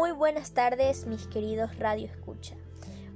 Muy 0.00 0.12
buenas 0.12 0.52
tardes 0.52 1.06
mis 1.06 1.26
queridos 1.26 1.78
Radio 1.78 2.06
Escucha. 2.06 2.54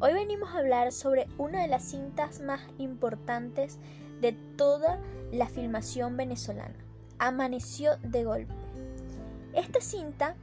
Hoy 0.01 0.13
venimos 0.13 0.51
a 0.51 0.59
hablar 0.59 0.93
sobre 0.93 1.27
una 1.39 1.63
de 1.63 1.67
las 1.67 1.83
cintas 1.83 2.43
más 2.43 2.61
importantes 2.77 3.79
de 4.21 4.33
toda 4.33 5.01
la 5.33 5.49
filmación 5.49 6.19
venezolana, 6.19 6.77
Amaneció 7.19 7.97
de 8.03 8.25
golpe. 8.25 8.53
Esta 9.55 9.81
cinta 9.81 10.37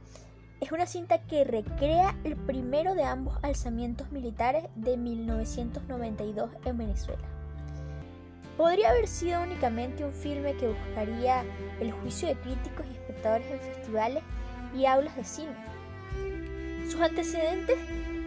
es 0.60 0.72
una 0.72 0.86
cinta 0.86 1.22
que 1.28 1.44
recrea 1.44 2.18
el 2.24 2.34
primero 2.34 2.96
de 2.96 3.04
ambos 3.04 3.38
alzamientos 3.42 4.10
militares 4.10 4.64
de 4.74 4.96
1992 4.96 6.50
en 6.64 6.76
Venezuela. 6.76 7.22
Podría 8.56 8.90
haber 8.90 9.06
sido 9.06 9.44
únicamente 9.44 10.04
un 10.04 10.12
filme 10.12 10.56
que 10.56 10.66
buscaría 10.66 11.44
el 11.78 11.92
juicio 11.92 12.26
de 12.26 12.34
críticos 12.34 12.84
y 12.90 12.94
espectadores 12.94 13.46
en 13.48 13.60
festivales 13.60 14.24
y 14.74 14.86
aulas 14.86 15.14
de 15.14 15.22
cine. 15.22 15.81
Sus 16.92 17.00
antecedentes 17.00 17.78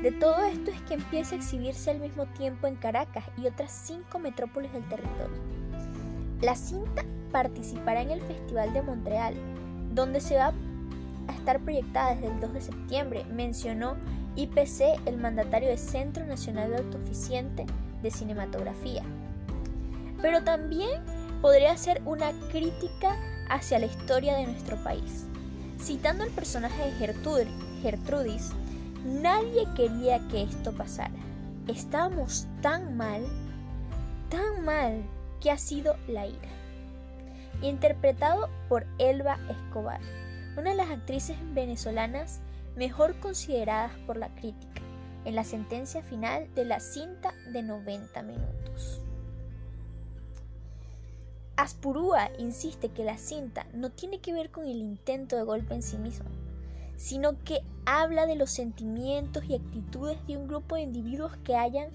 de 0.02 0.12
todo 0.12 0.44
esto 0.44 0.72
es 0.72 0.82
que 0.82 0.96
empieza 0.96 1.36
a 1.36 1.38
exhibirse 1.38 1.92
al 1.92 2.00
mismo 2.00 2.26
tiempo 2.26 2.66
en 2.66 2.76
Caracas 2.76 3.24
y 3.38 3.46
otras 3.46 3.72
cinco 3.72 4.18
metrópolis 4.18 4.74
del 4.74 4.84
territorio. 4.90 5.38
La 6.42 6.56
cinta 6.56 7.04
participará 7.32 8.02
en 8.02 8.10
el 8.10 8.22
Festival 8.24 8.74
de 8.74 8.82
Montreal, 8.82 9.36
donde 9.94 10.20
se 10.20 10.38
va 10.38 10.52
a 11.28 11.32
estar 11.32 11.60
proyectada 11.60 12.16
desde 12.16 12.34
el 12.34 12.40
2 12.40 12.54
de 12.54 12.62
septiembre, 12.62 13.26
mencionó 13.26 13.98
IPC, 14.36 15.00
el 15.06 15.18
mandatario 15.18 15.70
del 15.70 15.78
Centro 15.78 16.26
Nacional 16.26 16.72
de 16.72 16.78
Autoficiente 16.78 17.68
de 18.02 18.10
Cinematografía. 18.10 19.04
Pero 20.24 20.44
también 20.44 21.04
podría 21.40 21.78
ser 21.78 22.02
una 22.06 22.32
crítica 22.50 23.16
hacia 23.48 23.78
la 23.78 23.86
historia 23.86 24.36
de 24.38 24.48
nuestro 24.48 24.76
país. 24.78 25.28
Citando 25.80 26.24
el 26.24 26.32
personaje 26.32 26.84
de 26.84 26.98
Gertrudis, 27.82 28.52
nadie 29.06 29.68
quería 29.76 30.20
que 30.28 30.44
esto 30.44 30.72
pasara. 30.74 31.14
Estábamos 31.68 32.48
tan 32.62 32.96
mal, 32.98 33.24
tan 34.30 34.64
mal, 34.64 35.04
que 35.42 35.52
ha 35.52 35.58
sido 35.58 35.96
la 36.08 36.26
ira. 36.26 36.50
Interpretado 37.62 38.50
por 38.68 38.86
Elba 38.98 39.38
Escobar, 39.50 40.02
una 40.58 40.72
de 40.72 40.76
las 40.76 40.90
actrices 40.90 41.38
venezolanas 41.54 42.42
mejor 42.76 43.20
consideradas 43.20 43.92
por 44.06 44.18
la 44.18 44.30
crítica, 44.36 44.82
en 45.24 45.36
la 45.36 45.44
sentencia 45.44 46.02
final 46.02 46.48
de 46.56 46.66
la 46.66 46.80
cinta 46.80 47.34
de 47.52 47.64
90 47.64 48.22
minutos. 48.24 49.02
Aspurúa 51.58 52.30
insiste 52.38 52.90
que 52.90 53.06
la 53.06 53.18
cinta 53.18 53.66
no 53.74 53.90
tiene 53.90 54.20
que 54.20 54.34
ver 54.34 54.52
con 54.52 54.66
el 54.66 54.78
intento 54.78 55.38
de 55.38 55.44
golpe 55.44 55.74
en 55.74 55.84
sí 55.84 55.98
mismo, 55.98 56.30
sino 56.98 57.44
que 57.44 57.62
habla 57.86 58.26
de 58.26 58.36
los 58.36 58.52
sentimientos 58.52 59.44
y 59.46 59.56
actitudes 59.56 60.18
de 60.28 60.38
un 60.38 60.48
grupo 60.48 60.76
de 60.76 60.82
individuos 60.82 61.36
que 61.44 61.56
hayan 61.56 61.90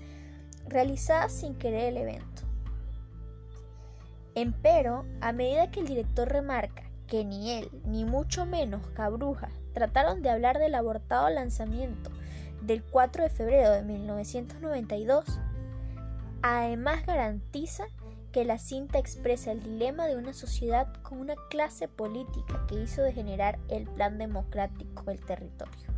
realizado 0.67 1.29
sin 1.29 1.55
querer 1.55 1.89
el 1.89 1.97
evento. 1.97 2.43
Empero, 4.35 5.05
a 5.21 5.33
medida 5.33 5.71
que 5.71 5.81
el 5.81 5.87
director 5.87 6.29
remarca 6.29 6.85
que 7.09 7.25
ni 7.25 7.51
él, 7.51 7.71
ni 7.85 8.05
mucho 8.05 8.47
menos 8.47 8.87
Cabruja, 8.95 9.51
trataron 9.75 10.23
de 10.23 10.31
hablar 10.31 10.59
del 10.59 10.77
abortado 10.77 11.29
lanzamiento 11.29 12.11
del 12.63 12.85
4 12.85 13.25
de 13.25 13.31
febrero 13.31 13.73
de 13.73 13.83
1992, 13.83 15.25
además 16.43 17.05
garantiza 17.05 17.85
que 18.33 18.45
la 18.45 18.59
cinta 18.59 18.99
expresa 18.99 19.51
el 19.51 19.63
dilema 19.63 20.07
de 20.07 20.17
una 20.17 20.33
sociedad 20.33 20.93
con 21.03 21.19
una 21.19 21.35
clase 21.49 21.89
política 21.89 22.65
que 22.69 22.81
hizo 22.83 23.03
degenerar 23.03 23.59
el 23.69 23.85
plan 23.85 24.19
democrático 24.19 25.05
del 25.05 25.21
territorio. 25.21 25.91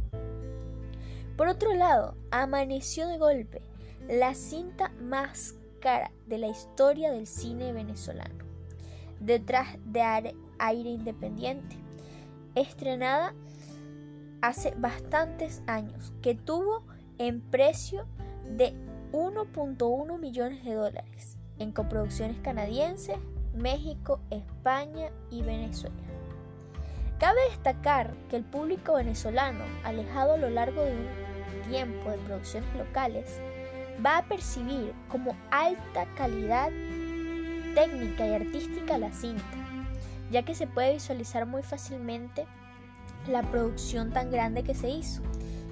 Por 1.37 1.49
otro 1.49 1.75
lado, 1.75 2.15
amaneció 2.31 3.07
de 3.09 3.19
golpe 3.19 3.63
la 4.09 4.35
cinta 4.35 4.91
más 5.01 5.55
cara 5.81 6.11
de 6.27 6.39
la 6.39 6.49
historia 6.49 7.13
del 7.13 7.27
cine 7.27 7.73
venezolano, 7.73 8.45
detrás 9.21 9.77
de 9.85 10.03
Aire 10.59 10.91
Independiente, 10.91 11.77
estrenada 12.55 13.35
hace 14.41 14.75
bastantes 14.77 15.63
años, 15.67 16.13
que 16.23 16.35
tuvo 16.35 16.85
en 17.19 17.41
precio 17.41 18.07
de 18.57 18.75
1.1 19.13 20.19
millones 20.19 20.65
de 20.65 20.75
dólares 20.75 21.39
en 21.59 21.73
coproducciones 21.73 22.39
canadienses, 22.43 23.17
México, 23.55 24.21
España 24.31 25.11
y 25.31 25.43
Venezuela. 25.43 25.97
Cabe 27.19 27.39
destacar 27.51 28.15
que 28.29 28.37
el 28.37 28.45
público 28.45 28.95
venezolano, 28.95 29.65
alejado 29.85 30.35
a 30.35 30.39
lo 30.39 30.51
largo 30.51 30.83
de 30.83 30.93
un 30.93 31.71
tiempo 31.71 32.11
de 32.11 32.19
producciones 32.19 32.75
locales, 32.77 33.41
va 34.05 34.19
a 34.19 34.25
percibir 34.25 34.93
como 35.09 35.37
alta 35.51 36.07
calidad 36.17 36.71
técnica 37.75 38.27
y 38.27 38.35
artística 38.35 38.99
la 38.99 39.13
cinta, 39.13 39.45
ya 40.31 40.43
que 40.43 40.55
se 40.55 40.67
puede 40.67 40.95
visualizar 40.95 41.47
muy 41.47 41.63
fácilmente 41.63 42.47
la 43.29 43.43
producción 43.43 44.11
tan 44.11 44.31
grande 44.31 44.65
que 44.65 44.75
se 44.75 44.91
hizo 44.91 45.23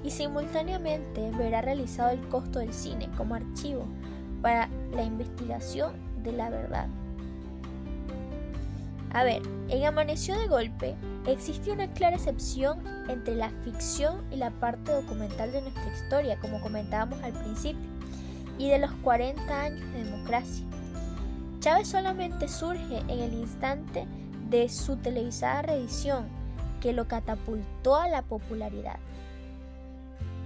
y 0.04 0.10
simultáneamente 0.10 1.30
verá 1.32 1.60
realizado 1.60 2.10
el 2.10 2.26
costo 2.28 2.60
del 2.60 2.72
cine 2.72 3.08
como 3.16 3.34
archivo 3.34 3.86
para 4.43 4.69
la 4.93 5.03
investigación 5.03 5.93
de 6.23 6.33
la 6.33 6.51
verdad. 6.51 6.89
A 9.12 9.25
ver, 9.25 9.43
en 9.69 9.84
Amaneció 9.84 10.39
de 10.39 10.47
Golpe 10.47 10.95
existe 11.27 11.73
una 11.73 11.93
clara 11.93 12.17
excepción 12.17 12.78
entre 13.09 13.34
la 13.34 13.51
ficción 13.65 14.25
y 14.31 14.37
la 14.37 14.51
parte 14.51 14.93
documental 14.93 15.51
de 15.51 15.62
nuestra 15.62 15.93
historia, 15.93 16.39
como 16.39 16.61
comentábamos 16.61 17.21
al 17.23 17.33
principio, 17.33 17.89
y 18.56 18.69
de 18.69 18.78
los 18.78 18.93
40 19.03 19.61
años 19.61 19.93
de 19.93 20.05
democracia. 20.05 20.65
Chávez 21.59 21.89
solamente 21.89 22.47
surge 22.47 22.99
en 23.09 23.19
el 23.19 23.34
instante 23.34 24.07
de 24.49 24.69
su 24.69 24.97
televisada 24.97 25.62
reedición, 25.62 26.27
que 26.81 26.93
lo 26.93 27.09
catapultó 27.09 27.97
a 27.97 28.09
la 28.09 28.22
popularidad 28.22 28.99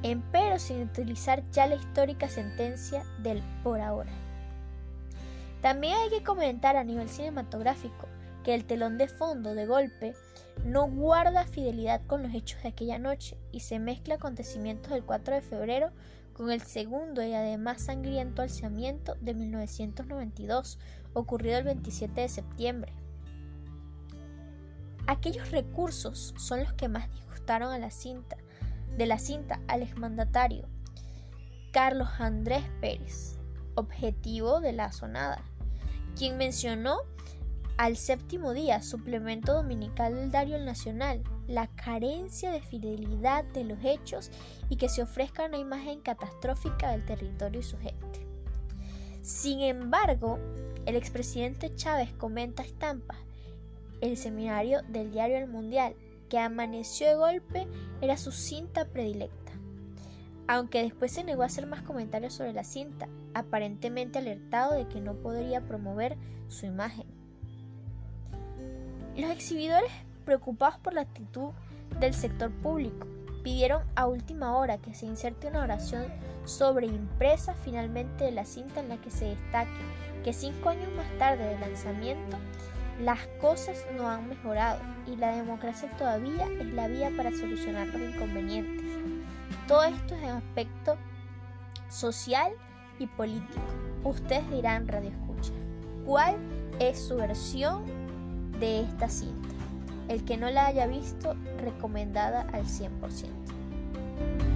empero 0.05 0.59
sin 0.59 0.83
utilizar 0.83 1.43
ya 1.51 1.67
la 1.67 1.77
histórica 1.77 2.29
sentencia 2.29 3.05
del 3.23 3.43
por 3.63 3.81
ahora. 3.81 4.13
También 5.63 5.95
hay 5.95 6.11
que 6.11 6.23
comentar 6.23 6.77
a 6.77 6.85
nivel 6.85 7.09
cinematográfico 7.09 8.07
que 8.45 8.55
el 8.55 8.67
telón 8.67 8.99
de 8.99 9.09
fondo 9.09 9.55
de 9.55 9.65
golpe 9.65 10.15
no 10.63 10.87
guarda 10.89 11.47
fidelidad 11.47 12.03
con 12.07 12.23
los 12.23 12.35
hechos 12.35 12.63
de 12.63 12.69
aquella 12.69 12.99
noche 12.99 13.39
y 13.51 13.61
se 13.61 13.79
mezcla 13.79 14.17
acontecimientos 14.17 14.93
del 14.93 15.05
4 15.05 15.37
de 15.37 15.41
febrero 15.41 15.91
con 16.35 16.51
el 16.51 16.61
segundo 16.61 17.25
y 17.25 17.33
además 17.33 17.81
sangriento 17.81 18.43
alzamiento 18.43 19.17
de 19.23 19.33
1992, 19.33 20.79
ocurrido 21.15 21.59
el 21.59 21.65
27 21.65 22.21
de 22.21 22.29
septiembre. 22.29 22.93
Aquellos 25.07 25.51
recursos 25.51 26.35
son 26.37 26.61
los 26.61 26.75
que 26.75 26.89
más 26.89 27.11
disgustaron 27.11 27.73
a 27.73 27.79
la 27.79 27.91
cinta, 27.91 28.37
de 28.97 29.07
la 29.07 29.19
cinta 29.19 29.61
al 29.69 29.83
exmandatario 29.83 30.69
Carlos 31.73 32.09
Andrés 32.19 32.65
Pérez, 32.81 33.39
objetivo 33.75 34.61
de 34.61 34.73
la 34.73 34.93
sonada, 34.93 35.43
quien 36.17 36.37
mencionó 36.37 36.99
al 37.77 37.97
séptimo 37.97 38.53
día, 38.53 38.81
suplemento 38.83 39.55
dominical 39.55 40.15
del 40.15 40.31
Diario 40.31 40.59
Nacional, 40.61 41.25
la 41.49 41.67
carencia 41.67 42.53
de 42.53 42.61
fidelidad 42.61 43.45
de 43.47 43.65
los 43.65 43.79
hechos 43.85 44.31
y 44.69 44.77
que 44.77 44.89
se 44.89 45.03
ofrezca 45.03 45.47
una 45.47 45.59
imagen 45.59 46.01
catastrófica 46.01 46.93
del 46.93 47.05
territorio 47.05 47.61
y 47.61 47.65
su 47.65 47.77
gente. 47.79 48.25
Sin 49.23 49.61
embargo, 49.61 50.39
el 50.87 50.95
expresidente 50.95 51.75
Chávez 51.75 52.13
comenta 52.13 52.63
estampas 52.63 53.19
el 54.01 54.17
seminario 54.17 54.83
del 54.89 55.11
diario 55.11 55.39
El 55.39 55.49
Mundial 55.49 55.97
que 56.35 56.41
amaneció 56.41 57.07
de 57.07 57.15
golpe 57.15 57.69
era 58.01 58.17
su 58.17 58.33
cinta 58.33 58.87
predilecta. 58.87 59.53
Aunque 60.49 60.83
después 60.83 61.13
se 61.13 61.23
negó 61.23 61.45
a 61.45 61.47
hacer 61.47 61.65
más 61.65 61.83
comentarios 61.83 62.35
sobre 62.35 62.53
la 62.53 62.65
cinta, 62.65 63.07
aparentemente 63.35 64.19
alertado 64.19 64.75
de 64.75 64.89
que 64.89 65.01
no 65.01 65.15
podría 65.15 65.61
promover 65.61 66.17
su 66.49 66.67
imagen. 66.67 67.07
Los 69.17 69.31
exhibidores, 69.31 69.93
preocupados 70.25 70.77
por 70.81 70.95
la 70.95 71.03
actitud 71.03 71.51
del 72.01 72.15
sector 72.15 72.51
público, 72.51 73.07
pidieron 73.45 73.85
a 73.95 74.09
última 74.09 74.57
hora 74.57 74.79
que 74.79 74.93
se 74.93 75.07
inserte 75.07 75.47
una 75.47 75.63
oración 75.63 76.07
sobre 76.47 76.87
impresa 76.87 77.55
finalmente 77.55 78.25
de 78.25 78.33
la 78.33 78.45
cinta 78.45 78.81
en 78.81 78.89
la 78.89 78.97
que 78.97 79.13
se 79.13 79.27
destaque 79.27 79.71
que 80.25 80.33
cinco 80.33 80.71
años 80.71 80.91
más 80.97 81.07
tarde 81.17 81.47
del 81.47 81.61
lanzamiento 81.61 82.39
las 83.01 83.27
cosas 83.41 83.85
no 83.97 84.09
han 84.09 84.29
mejorado 84.29 84.81
y 85.07 85.17
la 85.17 85.35
democracia 85.35 85.91
todavía 85.99 86.47
es 86.61 86.67
la 86.75 86.89
vía 86.89 87.11
para 87.17 87.31
solucionar 87.33 87.89
los 87.89 88.15
inconvenientes. 88.15 88.87
Todo 89.67 89.85
esto 89.85 90.15
es 90.15 90.23
en 90.23 90.31
aspecto 90.31 90.97
social 91.89 92.53
y 92.99 93.07
político. 93.07 93.63
Ustedes 94.05 94.49
dirán, 94.51 94.87
Radio 94.89 95.11
Escucha, 95.11 95.53
¿cuál 96.05 96.37
es 96.79 96.99
su 96.99 97.17
versión 97.17 97.85
de 98.61 98.83
esta 98.83 99.09
cinta? 99.09 99.49
El 100.09 100.25
que 100.25 100.37
no 100.37 100.51
la 100.51 100.67
haya 100.67 100.87
visto, 100.87 101.35
recomendada 101.59 102.43
al 102.53 102.65
100%. 102.65 102.91
Chao. 103.11 104.54